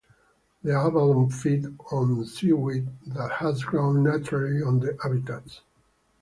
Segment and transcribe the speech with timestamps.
[0.63, 5.61] The abalone feed on seaweed that has grown naturally on the abitats.